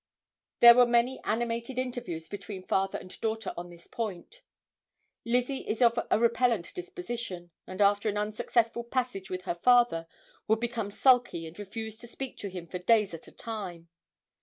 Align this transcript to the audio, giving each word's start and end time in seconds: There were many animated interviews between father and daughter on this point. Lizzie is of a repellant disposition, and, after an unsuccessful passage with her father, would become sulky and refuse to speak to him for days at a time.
There 0.61 0.73
were 0.73 0.87
many 0.87 1.21
animated 1.25 1.77
interviews 1.77 2.27
between 2.27 2.63
father 2.65 2.97
and 2.97 3.21
daughter 3.21 3.53
on 3.55 3.69
this 3.69 3.85
point. 3.85 4.41
Lizzie 5.25 5.59
is 5.69 5.79
of 5.79 5.99
a 6.09 6.17
repellant 6.19 6.73
disposition, 6.73 7.51
and, 7.67 7.81
after 7.83 8.09
an 8.09 8.17
unsuccessful 8.17 8.83
passage 8.83 9.29
with 9.29 9.43
her 9.43 9.53
father, 9.61 10.07
would 10.47 10.59
become 10.59 10.89
sulky 10.89 11.45
and 11.45 11.59
refuse 11.59 11.97
to 11.99 12.07
speak 12.07 12.39
to 12.39 12.49
him 12.49 12.65
for 12.65 12.79
days 12.79 13.13
at 13.13 13.27
a 13.27 13.31
time. 13.31 13.89